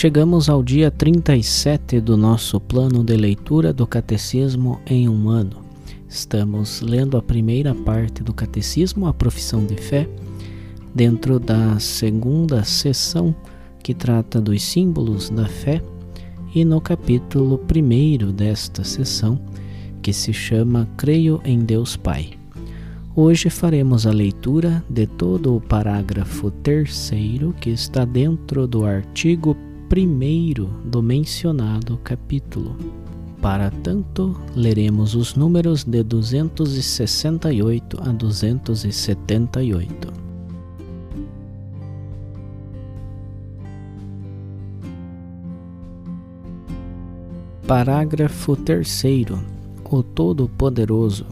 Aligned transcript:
Chegamos 0.00 0.48
ao 0.48 0.62
dia 0.62 0.90
37 0.90 2.00
do 2.00 2.16
nosso 2.16 2.58
plano 2.58 3.04
de 3.04 3.14
leitura 3.18 3.70
do 3.70 3.86
Catecismo 3.86 4.80
em 4.86 5.06
um 5.06 5.28
ano. 5.28 5.58
Estamos 6.08 6.80
lendo 6.80 7.18
a 7.18 7.22
primeira 7.22 7.74
parte 7.74 8.22
do 8.22 8.32
Catecismo, 8.32 9.06
a 9.06 9.12
Profissão 9.12 9.66
de 9.66 9.76
Fé, 9.76 10.08
dentro 10.94 11.38
da 11.38 11.78
segunda 11.78 12.64
sessão 12.64 13.36
que 13.84 13.92
trata 13.92 14.40
dos 14.40 14.62
símbolos 14.62 15.28
da 15.28 15.44
fé, 15.44 15.82
e 16.54 16.64
no 16.64 16.80
capítulo 16.80 17.58
primeiro 17.58 18.32
desta 18.32 18.82
sessão, 18.82 19.38
que 20.00 20.14
se 20.14 20.32
chama 20.32 20.88
Creio 20.96 21.42
em 21.44 21.58
Deus 21.58 21.94
Pai. 21.94 22.30
Hoje 23.14 23.50
faremos 23.50 24.06
a 24.06 24.12
leitura 24.12 24.82
de 24.88 25.06
todo 25.06 25.54
o 25.54 25.60
parágrafo 25.60 26.50
terceiro 26.50 27.54
que 27.60 27.68
está 27.68 28.06
dentro 28.06 28.66
do 28.66 28.86
artigo 28.86 29.54
primeiro 29.90 30.66
do 30.84 31.02
mencionado 31.02 31.98
capítulo. 32.04 32.76
Para 33.42 33.72
tanto, 33.72 34.40
leremos 34.54 35.16
os 35.16 35.34
números 35.34 35.82
de 35.82 36.04
268 36.04 37.98
a 38.00 38.12
278. 38.12 40.12
Parágrafo 47.66 48.54
3 48.54 49.02
O 49.90 50.04
Todo-Poderoso 50.04 51.26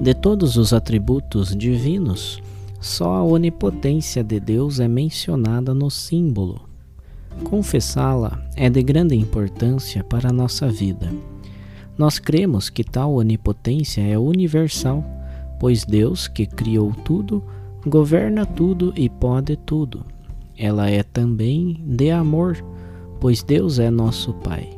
De 0.00 0.12
todos 0.12 0.56
os 0.56 0.72
atributos 0.72 1.54
divinos, 1.54 2.42
só 2.80 3.14
a 3.14 3.22
onipotência 3.22 4.24
de 4.24 4.40
Deus 4.40 4.80
é 4.80 4.88
mencionada 4.88 5.72
no 5.72 5.88
símbolo 5.88 6.63
Confessá-la 7.44 8.42
é 8.56 8.68
de 8.68 8.82
grande 8.82 9.14
importância 9.14 10.02
para 10.02 10.30
a 10.30 10.32
nossa 10.32 10.68
vida. 10.68 11.08
Nós 11.96 12.18
cremos 12.18 12.68
que 12.68 12.82
tal 12.82 13.14
onipotência 13.14 14.00
é 14.02 14.18
universal, 14.18 15.04
pois 15.60 15.84
Deus, 15.84 16.26
que 16.26 16.46
criou 16.46 16.92
tudo, 17.04 17.44
governa 17.86 18.44
tudo 18.44 18.92
e 18.96 19.08
pode 19.08 19.56
tudo. 19.56 20.04
Ela 20.56 20.90
é 20.90 21.02
também 21.02 21.80
de 21.86 22.10
amor, 22.10 22.56
pois 23.20 23.42
Deus 23.42 23.78
é 23.78 23.90
nosso 23.90 24.32
Pai. 24.34 24.68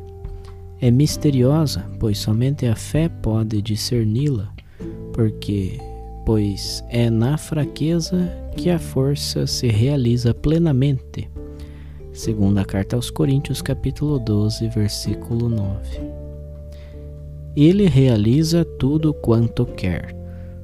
É 0.79 0.91
misteriosa, 0.91 1.89
pois 1.99 2.19
somente 2.19 2.67
a 2.67 2.75
fé 2.75 3.09
pode 3.09 3.61
discerni-la, 3.61 4.51
porque 5.13 5.79
pois 6.25 6.83
é 6.89 7.09
na 7.09 7.37
fraqueza 7.37 8.29
que 8.55 8.69
a 8.69 8.77
força 8.77 9.47
se 9.47 9.67
realiza 9.67 10.33
plenamente. 10.33 11.29
Segunda 12.17 12.65
carta 12.65 12.95
aos 12.95 13.11
Coríntios, 13.11 13.61
capítulo 13.61 14.17
12, 14.17 14.69
versículo 14.69 15.47
9. 15.47 16.01
Ele 17.55 17.87
realiza 17.87 18.65
tudo 18.65 19.13
quanto 19.13 19.67
quer. 19.67 20.15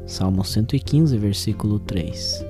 Salmo 0.03 0.43
115, 0.43 1.15
versículo 1.15 1.77
3. 1.77 2.43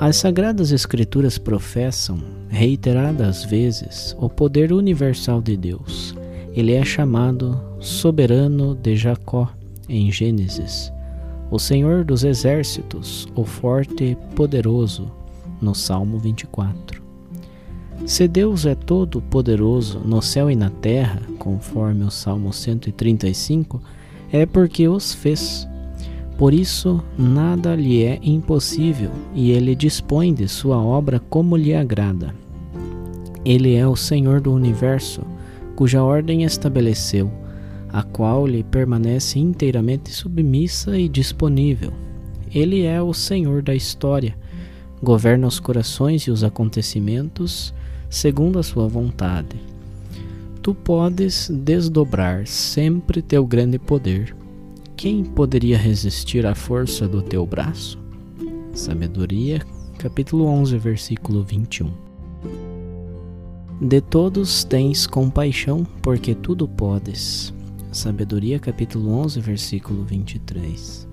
As 0.00 0.16
sagradas 0.16 0.72
escrituras 0.72 1.36
professam, 1.36 2.18
reiteradas 2.48 3.44
vezes, 3.44 4.16
o 4.18 4.30
poder 4.30 4.72
universal 4.72 5.42
de 5.42 5.54
Deus. 5.54 6.16
Ele 6.54 6.72
é 6.72 6.82
chamado 6.86 7.62
soberano 7.80 8.74
de 8.74 8.96
Jacó 8.96 9.50
em 9.90 10.10
Gênesis, 10.10 10.90
o 11.50 11.58
Senhor 11.58 12.02
dos 12.02 12.24
exércitos, 12.24 13.28
o 13.36 13.44
forte 13.44 14.04
e 14.04 14.16
poderoso 14.34 15.12
no 15.60 15.74
Salmo 15.74 16.18
24. 16.18 17.05
Se 18.04 18.28
Deus 18.28 18.66
é 18.66 18.74
todo 18.74 19.20
poderoso 19.22 19.98
no 20.00 20.20
céu 20.20 20.50
e 20.50 20.54
na 20.54 20.70
terra, 20.70 21.20
conforme 21.38 22.04
o 22.04 22.10
Salmo 22.10 22.52
135, 22.52 23.82
é 24.32 24.44
porque 24.44 24.86
os 24.86 25.12
fez. 25.14 25.66
Por 26.36 26.52
isso, 26.52 27.02
nada 27.18 27.74
lhe 27.74 28.04
é 28.04 28.18
impossível, 28.22 29.10
e 29.34 29.50
ele 29.50 29.74
dispõe 29.74 30.34
de 30.34 30.46
sua 30.46 30.76
obra 30.76 31.18
como 31.18 31.56
lhe 31.56 31.74
agrada. 31.74 32.34
Ele 33.44 33.74
é 33.74 33.86
o 33.86 33.96
Senhor 33.96 34.40
do 34.40 34.52
universo, 34.52 35.22
cuja 35.74 36.02
ordem 36.02 36.42
estabeleceu, 36.42 37.30
a 37.88 38.02
qual 38.02 38.46
lhe 38.46 38.62
permanece 38.62 39.38
inteiramente 39.38 40.10
submissa 40.10 40.98
e 40.98 41.08
disponível. 41.08 41.92
Ele 42.54 42.82
é 42.82 43.00
o 43.00 43.14
Senhor 43.14 43.62
da 43.62 43.74
história, 43.74 44.36
governa 45.02 45.46
os 45.46 45.58
corações 45.58 46.22
e 46.22 46.30
os 46.30 46.44
acontecimentos, 46.44 47.72
segundo 48.08 48.58
a 48.58 48.62
sua 48.62 48.86
vontade. 48.88 49.56
Tu 50.62 50.74
podes 50.74 51.48
desdobrar 51.48 52.46
sempre 52.46 53.22
teu 53.22 53.46
grande 53.46 53.78
poder. 53.78 54.34
Quem 54.96 55.22
poderia 55.22 55.78
resistir 55.78 56.46
à 56.46 56.54
força 56.54 57.06
do 57.06 57.22
teu 57.22 57.46
braço? 57.46 57.98
Sabedoria, 58.72 59.62
capítulo 59.98 60.46
11, 60.46 60.76
versículo 60.78 61.42
21. 61.44 61.90
De 63.80 64.00
todos 64.00 64.64
tens 64.64 65.06
compaixão, 65.06 65.86
porque 66.02 66.34
tudo 66.34 66.66
podes. 66.66 67.52
Sabedoria, 67.92 68.58
capítulo 68.58 69.10
11, 69.12 69.40
versículo 69.40 70.02
23. 70.04 71.06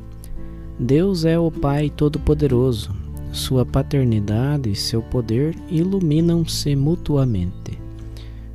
Deus 0.79 1.25
é 1.25 1.37
o 1.37 1.51
Pai 1.51 1.89
Todo-Poderoso, 1.89 3.02
sua 3.33 3.65
paternidade 3.65 4.69
e 4.69 4.75
seu 4.75 5.01
poder 5.01 5.55
iluminam-se 5.67 6.75
mutuamente. 6.75 7.79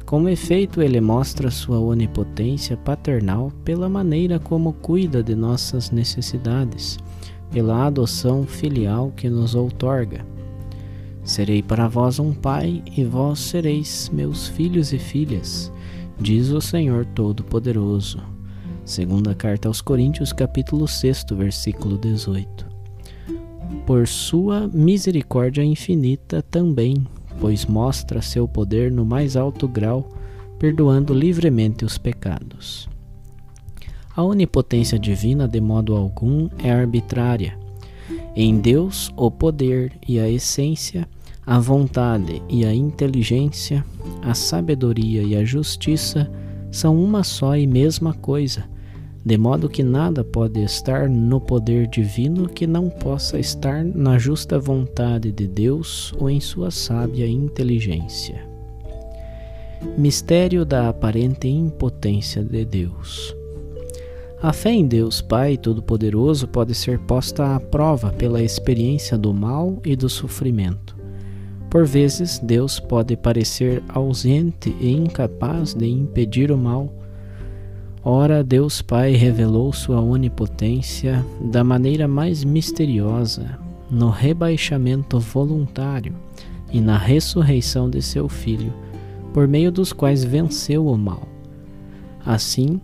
Como 0.07 0.29
efeito, 0.29 0.81
ele 0.81 1.01
mostra 1.01 1.51
sua 1.51 1.81
onipotência 1.81 2.77
paternal 2.77 3.53
pela 3.65 3.89
maneira 3.89 4.39
como 4.39 4.73
cuida 4.73 5.23
de 5.23 5.35
nossas 5.35 5.91
necessidades, 5.91 6.97
pela 7.51 7.87
adoção 7.87 8.47
filial 8.47 9.13
que 9.17 9.29
nos 9.29 9.55
outorga. 9.55 10.25
Serei 11.25 11.63
para 11.63 11.89
vós 11.89 12.19
um 12.19 12.33
pai, 12.33 12.83
e 12.97 13.05
vós 13.05 13.41
sereis 13.41 14.11
meus 14.15 14.47
filhos 14.47 14.93
e 14.93 14.99
filhas, 14.99 15.71
diz 16.19 16.51
o 16.51 16.61
Senhor 16.61 17.05
Todo-Poderoso. 17.05 18.23
Segunda 18.85 19.35
carta 19.35 19.69
aos 19.69 19.83
Coríntios, 19.83 20.33
capítulo 20.33 20.89
6, 20.89 21.27
versículo 21.37 21.99
18 21.99 22.68
por 23.87 24.07
sua 24.07 24.69
misericórdia 24.69 25.63
infinita 25.63 26.43
também, 26.43 27.07
pois 27.41 27.67
mostra 27.67 28.23
seu 28.23 28.49
poder 28.49 28.91
no 28.91 29.05
mais 29.05 29.37
alto 29.37 29.69
grau, 29.69 30.09
perdoando 30.59 31.15
livremente 31.15 31.85
os 31.85 31.99
pecados. 31.99 32.89
A 34.15 34.23
onipotência 34.23 34.99
divina, 34.99 35.47
de 35.47 35.61
modo 35.61 35.95
algum, 35.95 36.49
é 36.59 36.73
arbitrária. 36.73 37.57
Em 38.35 38.59
Deus, 38.59 39.13
o 39.17 39.31
poder 39.31 39.93
e 40.07 40.19
a 40.19 40.29
essência, 40.29 41.09
a 41.47 41.59
vontade 41.59 42.43
e 42.49 42.65
a 42.65 42.75
inteligência, 42.75 43.85
a 44.23 44.35
sabedoria 44.35 45.23
e 45.23 45.37
a 45.37 45.45
justiça 45.45 46.31
são 46.71 47.01
uma 47.03 47.23
só 47.23 47.57
e 47.57 47.67
mesma 47.67 48.13
coisa 48.13 48.65
de 49.29 49.37
modo 49.37 49.69
que 49.69 49.83
nada 49.83 50.25
pode 50.25 50.59
estar 50.63 51.07
no 51.07 51.39
poder 51.39 51.87
divino 51.87 52.49
que 52.49 52.67
não 52.67 52.89
possa 52.89 53.39
estar 53.39 53.85
na 53.85 54.17
justa 54.17 54.59
vontade 54.59 55.31
de 55.31 55.47
Deus 55.47 56.15
ou 56.19 56.31
em 56.31 56.41
sua 56.41 56.71
sábia 56.71 57.29
inteligência. 57.29 58.43
Mistério 59.99 60.65
da 60.65 60.89
aparente 60.89 61.47
impotência 61.47 62.43
de 62.43 62.65
Deus. 62.65 63.37
A 64.41 64.51
fé 64.51 64.73
em 64.73 64.87
Deus 64.87 65.21
Pai 65.21 65.59
Todo-Poderoso 65.59 66.49
pode 66.49 66.75
ser 66.75 66.99
posta 67.01 67.55
à 67.55 67.61
prova 67.61 68.11
pela 68.11 68.43
experiência 68.43 69.19
do 69.19 69.35
mal 69.35 69.79
e 69.85 69.95
do 69.95 70.09
sofrimento. 70.09 70.97
Por 71.69 71.85
vezes, 71.85 72.39
Deus 72.39 72.81
pode 72.81 73.15
parecer 73.15 73.83
ausente 73.91 74.75
e 74.81 74.91
incapaz 74.91 75.75
de 75.75 75.87
impedir 75.87 76.51
o 76.51 76.57
mal. 76.57 76.98
Ora, 78.11 78.43
Deus 78.43 78.81
Pai 78.81 79.13
revelou 79.13 79.71
sua 79.71 80.01
onipotência 80.01 81.23
da 81.39 81.63
maneira 81.63 82.09
mais 82.09 82.43
misteriosa 82.43 83.59
no 83.91 84.09
rebaixamento 84.09 85.21
voluntário 85.21 86.15
e 86.73 86.81
na 86.81 86.97
ressurreição 86.97 87.91
de 87.91 88.01
seu 88.01 88.27
Filho, 88.27 88.73
por 89.35 89.47
meio 89.47 89.71
dos 89.71 89.93
quais 89.93 90.25
venceu 90.25 90.87
o 90.87 90.97
mal. 90.97 91.29
Assim, 92.25 92.81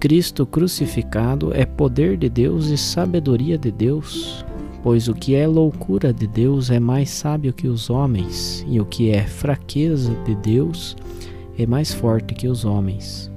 Cristo 0.00 0.44
crucificado 0.44 1.54
é 1.54 1.64
poder 1.64 2.16
de 2.16 2.28
Deus 2.28 2.66
e 2.66 2.76
sabedoria 2.76 3.56
de 3.56 3.70
Deus, 3.70 4.44
pois 4.82 5.06
o 5.06 5.14
que 5.14 5.36
é 5.36 5.46
loucura 5.46 6.12
de 6.12 6.26
Deus 6.26 6.68
é 6.68 6.80
mais 6.80 7.10
sábio 7.10 7.52
que 7.52 7.68
os 7.68 7.90
homens, 7.90 8.66
e 8.68 8.80
o 8.80 8.84
que 8.84 9.12
é 9.12 9.22
fraqueza 9.22 10.12
de 10.24 10.34
Deus 10.34 10.96
é 11.56 11.64
mais 11.64 11.94
forte 11.94 12.34
que 12.34 12.48
os 12.48 12.64
homens. 12.64 13.32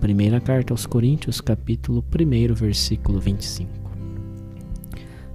Primeira 0.00 0.40
carta 0.40 0.72
aos 0.72 0.86
Coríntios, 0.86 1.40
capítulo 1.40 2.04
1, 2.14 2.54
versículo 2.54 3.18
25. 3.18 3.68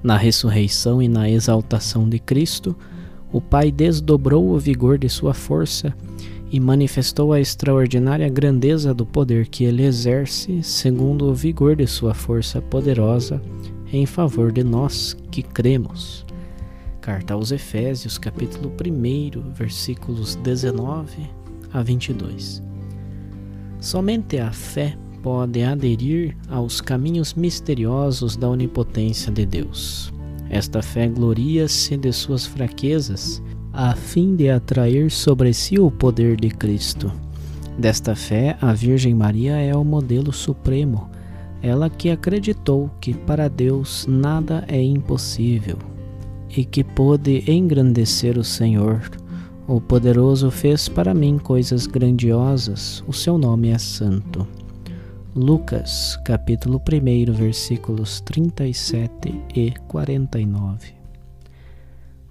Na 0.02 0.16
ressurreição 0.16 1.02
e 1.02 1.08
na 1.10 1.30
exaltação 1.30 2.08
de 2.08 2.18
Cristo, 2.18 2.74
o 3.32 3.42
Pai 3.42 3.72
desdobrou 3.72 4.52
o 4.52 4.58
vigor 4.58 4.98
de 4.98 5.10
sua 5.10 5.34
força 5.34 5.94
e 6.50 6.62
manifestou 6.62 7.34
a 7.34 7.42
extraordinária 7.42 8.30
grandeza 8.30 8.94
do 8.94 9.06
poder 9.06 9.48
que 9.48 9.66
ele 9.66 9.84
exerce, 9.84 10.64
segundo 10.64 11.26
o 11.26 11.36
vigor 11.36 11.76
de 11.76 11.86
sua 11.86 12.14
força 12.14 12.62
poderosa, 12.62 13.42
em 13.92 14.06
favor 14.06 14.50
de 14.50 14.64
nós 14.64 15.18
que 15.30 15.44
cremos. 15.44 16.26
Carta 17.02 17.34
aos 17.34 17.52
Efésios, 17.52 18.18
capítulo 18.18 18.72
1, 18.72 19.52
versículos 19.52 20.36
19 20.36 21.30
a 21.74 21.84
22. 21.84 22.73
Somente 23.84 24.40
a 24.40 24.50
fé 24.50 24.98
pode 25.22 25.62
aderir 25.62 26.38
aos 26.48 26.80
caminhos 26.80 27.34
misteriosos 27.34 28.38
da 28.38 28.48
onipotência 28.48 29.30
de 29.30 29.46
Deus. 29.46 30.10
Esta 30.50 30.82
fé 30.82 31.10
gloria-se 31.10 31.98
de 31.98 32.14
suas 32.14 32.46
fraquezas 32.46 33.44
a 33.74 33.94
fim 33.94 34.38
de 34.38 34.50
atrair 34.50 35.12
sobre 35.12 35.54
si 35.54 35.78
o 35.78 35.92
poder 35.92 36.38
de 36.40 36.50
Cristo. 36.50 37.12
Desta 37.78 38.16
fé, 38.16 38.56
a 38.62 38.72
Virgem 38.72 39.14
Maria 39.14 39.58
é 39.58 39.76
o 39.76 39.84
modelo 39.84 40.32
supremo, 40.32 41.10
ela 41.62 41.90
que 41.90 42.10
acreditou 42.10 42.90
que 43.02 43.14
para 43.14 43.50
Deus 43.50 44.08
nada 44.08 44.64
é 44.70 44.82
impossível 44.82 45.78
e 46.56 46.64
que 46.64 46.86
pôde 46.86 47.44
engrandecer 47.52 48.38
o 48.38 48.46
Senhor. 48.46 49.02
O 49.66 49.80
poderoso 49.80 50.52
fez 50.52 50.90
para 50.90 51.14
mim 51.14 51.38
coisas 51.38 51.88
grandiosas, 51.88 53.02
o 53.08 53.14
seu 53.14 53.38
nome 53.38 53.70
é 53.70 53.78
santo. 53.78 54.46
Lucas, 55.34 56.20
capítulo 56.26 56.82
1, 56.82 57.32
versículos 57.32 58.20
37 58.20 59.42
e 59.56 59.72
49. 59.88 60.94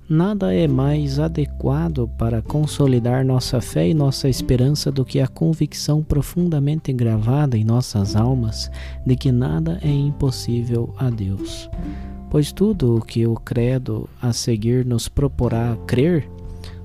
Nada 0.07 0.53
é 0.53 0.69
mais 0.69 1.19
adequado 1.19 2.07
para 2.19 2.43
consolidar 2.43 3.25
nossa 3.25 3.63
fé 3.63 3.89
e 3.89 3.95
nossa 3.95 4.29
esperança 4.29 4.93
do 4.93 5.03
que 5.03 5.19
a 5.19 5.27
convicção 5.27 6.03
profundamente 6.03 6.93
gravada 6.93 7.57
em 7.57 7.65
nossas 7.65 8.15
almas 8.15 8.71
de 9.07 9.17
que 9.17 9.33
nada 9.33 9.79
é 9.83 9.91
impossível 9.91 10.95
a 10.99 11.09
Deus. 11.09 11.71
Pois 12.29 12.53
tudo 12.53 12.97
o 12.97 13.01
que 13.01 13.27
o 13.27 13.37
credo 13.37 14.07
a 14.21 14.35
seguir 14.35 14.85
nos 14.85 15.09
proporá 15.09 15.79
crer, 15.87 16.29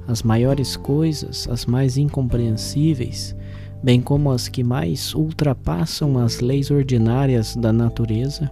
as 0.08 0.24
maiores 0.24 0.76
coisas, 0.76 1.48
as 1.50 1.66
mais 1.66 1.98
incompreensíveis, 1.98 3.36
bem 3.84 4.02
como 4.02 4.32
as 4.32 4.48
que 4.48 4.64
mais 4.64 5.14
ultrapassam 5.14 6.18
as 6.18 6.40
leis 6.40 6.72
ordinárias 6.72 7.56
da 7.56 7.74
natureza, 7.74 8.50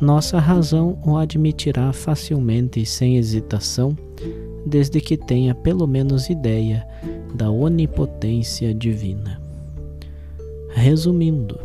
nossa 0.00 0.38
razão 0.38 0.98
o 1.04 1.16
admitirá 1.16 1.92
facilmente 1.92 2.80
e 2.80 2.86
sem 2.86 3.16
hesitação, 3.16 3.96
desde 4.66 5.00
que 5.00 5.16
tenha 5.16 5.54
pelo 5.54 5.86
menos 5.86 6.28
ideia 6.28 6.86
da 7.34 7.50
onipotência 7.50 8.74
divina. 8.74 9.40
Resumindo, 10.70 11.58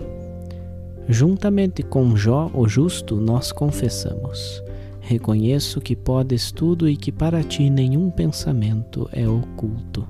juntamente 1.07 1.81
com 1.81 2.15
Jó, 2.15 2.51
o 2.53 2.67
justo, 2.67 3.15
nós 3.15 3.51
confessamos: 3.51 4.63
Reconheço 5.09 5.81
que 5.81 5.95
podes 5.95 6.51
tudo 6.51 6.87
e 6.87 6.95
que 6.95 7.11
para 7.11 7.41
ti 7.41 7.67
nenhum 7.67 8.11
pensamento 8.11 9.09
é 9.11 9.27
oculto. 9.27 10.07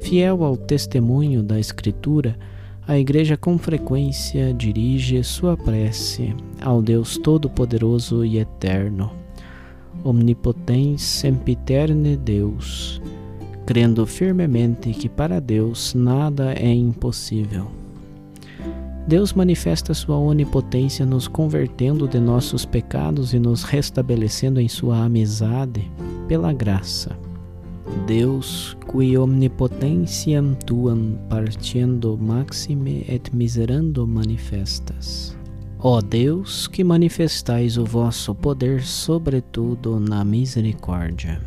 Fiel 0.00 0.42
ao 0.42 0.56
testemunho 0.56 1.42
da 1.42 1.60
Escritura, 1.60 2.34
a 2.88 2.98
Igreja 2.98 3.36
com 3.36 3.58
frequência 3.58 4.54
dirige 4.54 5.22
sua 5.22 5.54
prece 5.54 6.34
ao 6.62 6.80
Deus 6.80 7.18
Todo-Poderoso 7.18 8.24
e 8.24 8.38
Eterno, 8.38 9.12
Omnipotens 10.02 11.02
Sempiterne 11.02 12.16
Deus, 12.16 13.02
crendo 13.66 14.06
firmemente 14.06 14.92
que 14.92 15.10
para 15.10 15.38
Deus 15.42 15.92
nada 15.92 16.54
é 16.54 16.72
impossível. 16.72 17.79
Deus 19.06 19.32
manifesta 19.32 19.94
sua 19.94 20.16
onipotência 20.16 21.04
nos 21.04 21.26
convertendo 21.26 22.06
de 22.06 22.20
nossos 22.20 22.64
pecados 22.64 23.32
e 23.32 23.38
nos 23.38 23.62
restabelecendo 23.62 24.60
em 24.60 24.68
sua 24.68 25.04
amizade 25.04 25.90
pela 26.28 26.52
graça 26.52 27.16
Deus, 28.06 28.76
qui 28.86 29.16
omnipotentiam 29.16 30.54
tuam 30.66 31.18
partiendo 31.28 32.16
maxime 32.16 33.04
et 33.08 33.30
miserando 33.32 34.06
manifestas. 34.06 35.36
Ó 35.78 36.00
Deus, 36.00 36.68
que 36.68 36.84
manifestais 36.84 37.78
o 37.78 37.84
vosso 37.84 38.34
poder 38.34 38.82
sobretudo 38.82 39.98
na 39.98 40.24
misericórdia. 40.24 41.40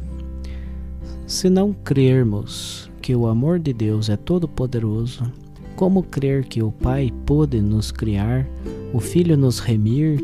Se 1.28 1.50
não 1.50 1.72
crermos 1.72 2.89
que 3.01 3.16
o 3.16 3.28
amor 3.28 3.60
de 3.60 3.74
Deus 3.74 4.10
é 4.10 4.18
todo-poderoso, 4.18 5.32
como 5.75 6.03
crer 6.03 6.46
que 6.46 6.62
o 6.62 6.72
Pai 6.72 7.12
pôde 7.25 7.62
nos 7.62 7.92
criar, 7.92 8.48
o 8.94 9.00
Filho 9.00 9.38
nos 9.38 9.60
remir, 9.60 10.22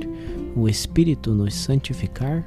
o 0.55 0.67
Espírito 0.67 1.33
nos 1.33 1.53
santificar? 1.53 2.45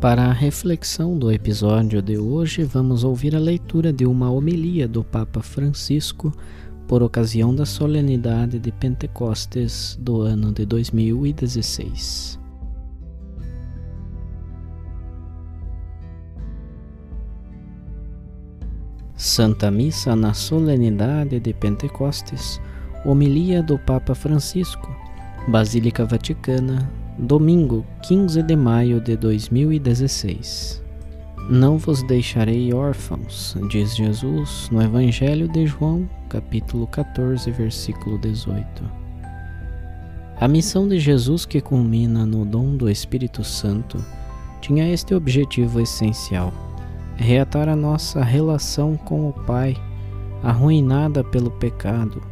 Para 0.00 0.26
a 0.26 0.32
reflexão 0.32 1.18
do 1.18 1.30
episódio 1.32 2.00
de 2.00 2.16
hoje, 2.16 2.62
vamos 2.62 3.02
ouvir 3.02 3.34
a 3.34 3.40
leitura 3.40 3.92
de 3.92 4.06
uma 4.06 4.30
homilia 4.30 4.86
do 4.86 5.02
Papa 5.02 5.42
Francisco 5.42 6.32
por 6.86 7.02
ocasião 7.02 7.52
da 7.54 7.66
solenidade 7.66 8.60
de 8.60 8.70
Pentecostes 8.70 9.98
do 10.00 10.22
ano 10.22 10.52
de 10.52 10.64
2016. 10.64 12.38
Santa 19.18 19.68
Missa 19.68 20.14
na 20.14 20.32
solenidade 20.32 21.40
de 21.40 21.52
Pentecostes, 21.52 22.60
homilia 23.04 23.60
do 23.60 23.76
Papa 23.76 24.14
Francisco, 24.14 24.88
Basílica 25.48 26.04
Vaticana, 26.04 26.88
Domingo, 27.18 27.84
15 28.04 28.40
de 28.44 28.54
maio 28.54 29.00
de 29.00 29.16
2016. 29.16 30.80
Não 31.50 31.78
vos 31.78 32.00
deixarei 32.04 32.72
órfãos, 32.72 33.56
diz 33.68 33.96
Jesus 33.96 34.68
no 34.70 34.80
Evangelho 34.80 35.48
de 35.48 35.66
João, 35.66 36.08
capítulo 36.28 36.86
14, 36.86 37.50
versículo 37.50 38.18
18. 38.18 38.64
A 40.40 40.46
missão 40.46 40.86
de 40.86 41.00
Jesus, 41.00 41.44
que 41.44 41.60
culmina 41.60 42.24
no 42.24 42.44
dom 42.44 42.76
do 42.76 42.88
Espírito 42.88 43.42
Santo, 43.42 43.98
tinha 44.60 44.88
este 44.88 45.12
objetivo 45.12 45.80
essencial: 45.80 46.67
reatar 47.18 47.68
a 47.68 47.76
nossa 47.76 48.22
relação 48.22 48.96
com 48.96 49.28
o 49.28 49.32
Pai, 49.32 49.76
arruinada 50.42 51.22
pelo 51.22 51.50
pecado 51.50 52.22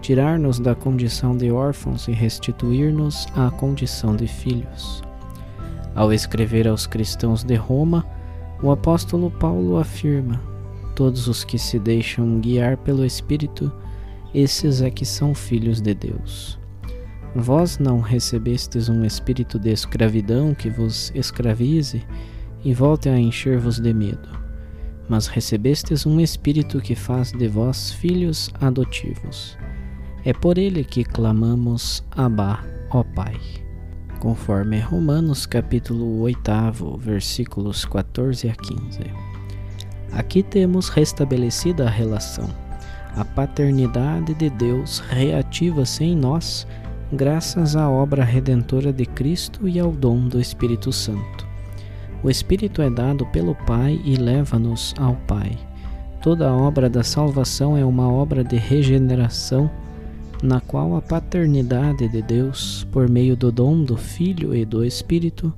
tirar-nos 0.00 0.58
da 0.58 0.74
condição 0.74 1.36
de 1.36 1.50
órfãos 1.50 2.08
e 2.08 2.12
restituir-nos 2.12 3.26
à 3.36 3.50
condição 3.50 4.16
de 4.16 4.26
filhos. 4.26 5.02
Ao 5.94 6.12
escrever 6.12 6.66
aos 6.66 6.86
cristãos 6.86 7.44
de 7.44 7.54
Roma, 7.54 8.06
O 8.62 8.70
apóstolo 8.70 9.30
Paulo 9.30 9.78
afirma: 9.78 10.38
todos 10.94 11.28
os 11.28 11.44
que 11.44 11.58
se 11.58 11.78
deixam 11.78 12.38
guiar 12.40 12.76
pelo 12.76 13.06
Espírito, 13.06 13.72
esses 14.34 14.82
é 14.82 14.90
que 14.90 15.06
são 15.06 15.34
filhos 15.34 15.80
de 15.80 15.94
Deus. 15.94 16.58
Vós 17.34 17.78
não 17.78 18.00
recebestes 18.00 18.90
um 18.90 19.02
espírito 19.02 19.58
de 19.58 19.70
escravidão 19.70 20.54
que 20.54 20.68
vos 20.68 21.10
escravize 21.14 22.04
e 22.64 22.74
volte 22.74 23.08
a 23.08 23.18
encher-vos 23.18 23.78
de 23.78 23.92
medo, 23.92 24.28
mas 25.08 25.26
recebestes 25.26 26.06
um 26.06 26.20
espírito 26.20 26.80
que 26.80 26.94
faz 26.94 27.32
de 27.32 27.48
vós 27.48 27.92
filhos 27.92 28.50
adotivos. 28.60 29.56
É 30.24 30.32
por 30.32 30.58
ele 30.58 30.84
que 30.84 31.02
clamamos 31.02 32.04
Abá, 32.10 32.62
ó 32.90 33.02
Pai. 33.02 33.36
Conforme 34.20 34.78
Romanos 34.78 35.46
capítulo 35.46 36.20
8, 36.20 36.98
versículos 36.98 37.86
14 37.86 38.50
a 38.50 38.54
15. 38.54 39.00
Aqui 40.12 40.42
temos 40.42 40.88
restabelecida 40.88 41.86
a 41.86 41.90
relação. 41.90 42.50
A 43.16 43.24
paternidade 43.24 44.34
de 44.34 44.50
Deus 44.50 44.98
reativa-se 44.98 46.04
em 46.04 46.16
nós 46.16 46.66
graças 47.12 47.74
à 47.74 47.88
obra 47.88 48.22
redentora 48.22 48.92
de 48.92 49.06
Cristo 49.06 49.68
e 49.68 49.80
ao 49.80 49.90
dom 49.90 50.28
do 50.28 50.40
Espírito 50.40 50.92
Santo. 50.92 51.39
O 52.22 52.28
Espírito 52.28 52.82
é 52.82 52.90
dado 52.90 53.24
pelo 53.26 53.54
Pai 53.54 53.98
e 54.04 54.16
leva-nos 54.16 54.94
ao 54.98 55.16
Pai. 55.26 55.56
Toda 56.22 56.50
a 56.50 56.54
obra 56.54 56.90
da 56.90 57.02
salvação 57.02 57.76
é 57.76 57.84
uma 57.84 58.12
obra 58.12 58.44
de 58.44 58.56
regeneração, 58.56 59.70
na 60.42 60.60
qual 60.60 60.94
a 60.96 61.00
paternidade 61.00 62.08
de 62.08 62.20
Deus, 62.20 62.86
por 62.92 63.08
meio 63.08 63.34
do 63.34 63.50
dom 63.50 63.82
do 63.82 63.96
Filho 63.96 64.54
e 64.54 64.66
do 64.66 64.84
Espírito, 64.84 65.52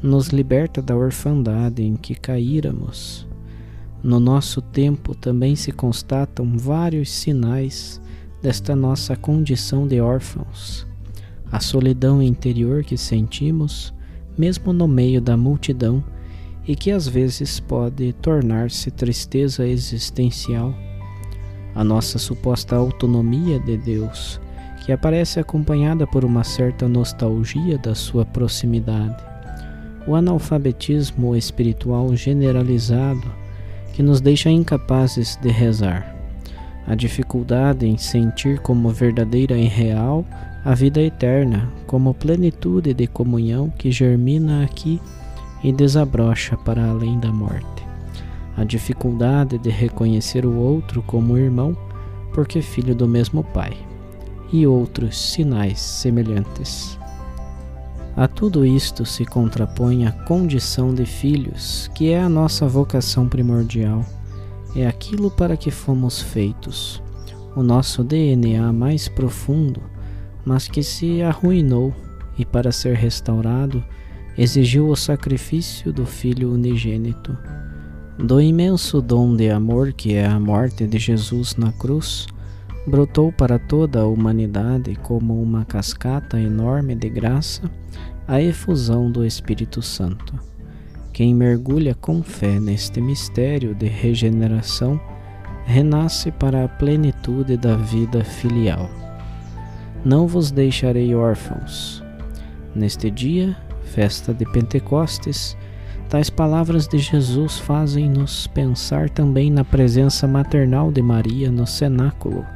nos 0.00 0.28
liberta 0.28 0.80
da 0.80 0.94
orfandade 0.94 1.82
em 1.82 1.96
que 1.96 2.14
caíramos. 2.14 3.26
No 4.00 4.20
nosso 4.20 4.62
tempo 4.62 5.12
também 5.12 5.56
se 5.56 5.72
constatam 5.72 6.56
vários 6.56 7.10
sinais 7.10 8.00
desta 8.40 8.76
nossa 8.76 9.16
condição 9.16 9.88
de 9.88 10.00
órfãos, 10.00 10.86
a 11.50 11.58
solidão 11.58 12.22
interior 12.22 12.84
que 12.84 12.96
sentimos, 12.96 13.92
mesmo 14.36 14.72
no 14.72 14.86
meio 14.86 15.20
da 15.20 15.36
multidão, 15.36 16.02
e 16.66 16.74
que 16.74 16.90
às 16.90 17.06
vezes 17.06 17.60
pode 17.60 18.12
tornar-se 18.14 18.90
tristeza 18.90 19.66
existencial, 19.66 20.74
a 21.74 21.84
nossa 21.84 22.18
suposta 22.18 22.74
autonomia 22.74 23.60
de 23.60 23.76
Deus, 23.76 24.40
que 24.84 24.92
aparece 24.92 25.38
acompanhada 25.38 26.06
por 26.06 26.24
uma 26.24 26.42
certa 26.42 26.88
nostalgia 26.88 27.78
da 27.78 27.94
sua 27.94 28.24
proximidade, 28.24 29.16
o 30.06 30.14
analfabetismo 30.14 31.34
espiritual 31.36 32.14
generalizado 32.16 33.30
que 33.92 34.02
nos 34.02 34.20
deixa 34.20 34.50
incapazes 34.50 35.36
de 35.36 35.48
rezar. 35.48 36.14
A 36.86 36.94
dificuldade 36.94 37.86
em 37.86 37.98
sentir 37.98 38.60
como 38.60 38.90
verdadeira 38.90 39.56
e 39.56 39.64
real 39.66 40.24
a 40.66 40.74
vida 40.74 41.00
eterna, 41.00 41.70
como 41.86 42.12
plenitude 42.12 42.92
de 42.92 43.06
comunhão 43.06 43.70
que 43.70 43.92
germina 43.92 44.64
aqui 44.64 45.00
e 45.62 45.72
desabrocha 45.72 46.56
para 46.56 46.90
além 46.90 47.20
da 47.20 47.32
morte. 47.32 47.86
A 48.56 48.64
dificuldade 48.64 49.58
de 49.58 49.70
reconhecer 49.70 50.44
o 50.44 50.56
outro 50.56 51.04
como 51.04 51.38
irmão, 51.38 51.76
porque 52.34 52.60
filho 52.60 52.96
do 52.96 53.06
mesmo 53.06 53.44
Pai, 53.44 53.76
e 54.52 54.66
outros 54.66 55.16
sinais 55.16 55.78
semelhantes. 55.78 56.98
A 58.16 58.26
tudo 58.26 58.66
isto 58.66 59.06
se 59.06 59.24
contrapõe 59.24 60.04
a 60.04 60.10
condição 60.10 60.92
de 60.92 61.06
filhos, 61.06 61.88
que 61.94 62.10
é 62.10 62.20
a 62.20 62.28
nossa 62.28 62.66
vocação 62.66 63.28
primordial 63.28 64.04
é 64.74 64.84
aquilo 64.84 65.30
para 65.30 65.56
que 65.56 65.70
fomos 65.70 66.20
feitos, 66.20 67.00
o 67.54 67.62
nosso 67.62 68.02
DNA 68.02 68.72
mais 68.72 69.08
profundo, 69.08 69.80
mas 70.46 70.68
que 70.68 70.82
se 70.82 71.20
arruinou 71.20 71.92
e 72.38 72.44
para 72.44 72.70
ser 72.70 72.94
restaurado 72.94 73.84
exigiu 74.38 74.88
o 74.88 74.96
sacrifício 74.96 75.92
do 75.92 76.06
Filho 76.06 76.52
unigênito. 76.52 77.36
Do 78.16 78.40
imenso 78.40 79.02
dom 79.02 79.34
de 79.34 79.50
amor 79.50 79.92
que 79.92 80.14
é 80.14 80.24
a 80.24 80.38
morte 80.38 80.86
de 80.86 80.98
Jesus 80.98 81.56
na 81.56 81.72
cruz, 81.72 82.26
brotou 82.86 83.32
para 83.32 83.58
toda 83.58 84.00
a 84.00 84.06
humanidade 84.06 84.94
como 85.02 85.42
uma 85.42 85.64
cascata 85.64 86.40
enorme 86.40 86.94
de 86.94 87.08
graça 87.08 87.68
a 88.28 88.40
efusão 88.40 89.10
do 89.10 89.24
Espírito 89.24 89.82
Santo. 89.82 90.34
Quem 91.12 91.34
mergulha 91.34 91.94
com 91.94 92.22
fé 92.22 92.60
neste 92.60 93.00
mistério 93.00 93.74
de 93.74 93.86
regeneração 93.86 95.00
renasce 95.64 96.30
para 96.30 96.64
a 96.64 96.68
plenitude 96.68 97.56
da 97.56 97.76
vida 97.76 98.22
filial. 98.22 99.05
Não 100.06 100.28
vos 100.28 100.52
deixarei 100.52 101.16
órfãos. 101.16 102.00
Neste 102.76 103.10
dia, 103.10 103.56
festa 103.82 104.32
de 104.32 104.44
Pentecostes, 104.52 105.56
tais 106.08 106.30
palavras 106.30 106.86
de 106.86 106.96
Jesus 106.96 107.58
fazem-nos 107.58 108.46
pensar 108.46 109.10
também 109.10 109.50
na 109.50 109.64
presença 109.64 110.28
maternal 110.28 110.92
de 110.92 111.02
Maria 111.02 111.50
no 111.50 111.66
cenáculo. 111.66 112.46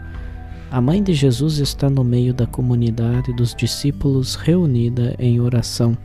A 0.71 0.81
mãe 0.81 1.03
de 1.03 1.13
Jesus 1.13 1.59
está 1.59 1.91
no 1.91 2.05
meio 2.05 2.33
da 2.33 2.47
comunidade 2.47 3.33
dos 3.33 3.53
discípulos 3.53 4.37
reunida 4.37 5.17
em 5.19 5.41
oração 5.41 5.99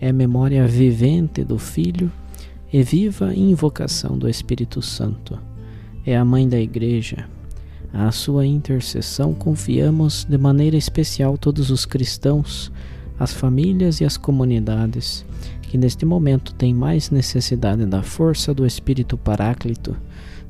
é 0.00 0.10
memória 0.12 0.66
vivente 0.66 1.44
do 1.44 1.56
Filho 1.56 2.10
e 2.72 2.82
viva 2.82 3.32
invocação 3.32 4.18
do 4.18 4.28
Espírito 4.28 4.82
Santo. 4.82 5.38
É 6.04 6.16
a 6.16 6.24
mãe 6.24 6.48
da 6.48 6.58
Igreja. 6.58 7.28
À 7.92 8.10
sua 8.12 8.46
intercessão 8.46 9.34
confiamos 9.34 10.24
de 10.24 10.38
maneira 10.38 10.76
especial 10.76 11.36
todos 11.36 11.70
os 11.70 11.84
cristãos, 11.84 12.70
as 13.18 13.32
famílias 13.32 14.00
e 14.00 14.04
as 14.04 14.16
comunidades 14.16 15.24
que 15.70 15.78
neste 15.78 16.04
momento 16.04 16.52
têm 16.54 16.74
mais 16.74 17.10
necessidade 17.10 17.86
da 17.86 18.02
força 18.02 18.52
do 18.52 18.66
Espírito 18.66 19.16
Paráclito, 19.16 19.96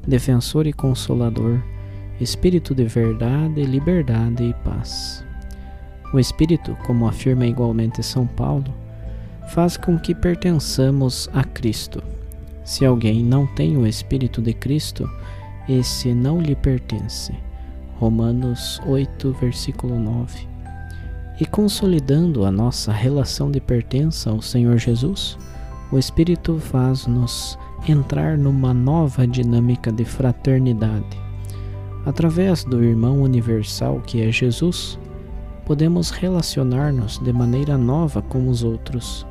defensor 0.07 0.67
e 0.67 0.73
consolador, 0.73 1.61
Espírito 2.19 2.75
de 2.75 2.85
verdade, 2.85 3.63
liberdade 3.65 4.45
e 4.45 4.55
paz. 4.65 5.23
O 6.15 6.19
Espírito, 6.19 6.75
como 6.87 7.07
afirma 7.07 7.47
igualmente 7.47 8.03
São 8.03 8.27
Paulo, 8.27 8.75
faz 9.51 9.77
com 9.77 9.99
que 9.99 10.15
pertençamos 10.15 11.29
a 11.35 11.45
Cristo. 11.45 12.03
Se 12.65 12.87
alguém 12.87 13.23
não 13.23 13.47
tem 13.47 13.77
o 13.77 13.87
Espírito 13.87 14.41
de 14.41 14.55
Cristo, 14.55 15.07
esse 15.71 16.13
não 16.13 16.41
lhe 16.41 16.57
pertence. 16.57 17.33
Romanos 17.99 18.81
8, 18.87 19.33
versículo 19.41 19.99
9. 19.99 20.49
E 21.41 21.47
consolidando 21.47 22.45
a 22.45 22.51
nossa 22.51 22.93
relação 22.93 23.51
de 23.51 23.61
pertença 23.61 24.31
ao 24.31 24.43
Senhor 24.43 24.79
Jesus, 24.79 25.39
o 25.93 25.99
Espírito 25.99 26.59
faz-nos 26.59 27.57
entrar 27.89 28.37
numa 28.37 28.75
nova 28.75 29.27
dinâmica 29.27 29.93
de 29.93 30.05
fraternidade. 30.05 31.19
Através 32.05 32.65
do 32.65 32.83
irmão 32.83 33.23
universal 33.23 34.01
que 34.01 34.23
é 34.23 34.33
Jesus, 34.33 34.99
podemos 35.65 36.11
relacionar-nos 36.11 37.19
de 37.19 37.33
maneira 37.33 37.79
nova 37.79 38.21
com 38.21 38.49
os 38.49 38.65
outros 38.65 39.25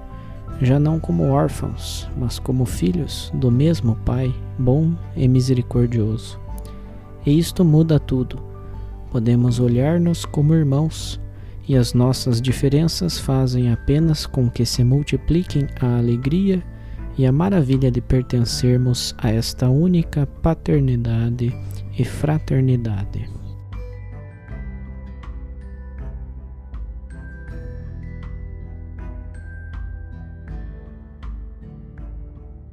já 0.62 0.80
não 0.80 1.00
como 1.00 1.30
órfãos, 1.30 2.08
mas 2.18 2.40
como 2.40 2.66
filhos 2.66 3.32
do 3.34 3.50
mesmo 3.50 3.96
Pai, 4.06 4.34
bom 4.58 4.94
e 5.16 5.28
misericordioso. 5.28 6.40
E 7.26 7.38
isto 7.38 7.64
muda 7.64 8.00
tudo. 8.00 8.40
Podemos 9.12 9.60
olhar-nos 9.60 10.26
como 10.26 10.54
irmãos, 10.54 11.20
e 11.68 11.76
as 11.76 11.94
nossas 11.94 12.42
diferenças 12.42 13.20
fazem 13.20 13.72
apenas 13.72 14.26
com 14.26 14.50
que 14.50 14.66
se 14.66 14.84
multipliquem 14.84 15.68
a 15.80 15.98
alegria 15.98 16.64
e 17.16 17.28
a 17.28 17.32
maravilha 17.32 17.92
de 17.92 18.02
pertencermos 18.02 19.14
a 19.18 19.30
esta 19.30 19.70
única 19.70 20.26
paternidade 20.26 21.56
e 21.98 22.04
fraternidade. 22.04 23.30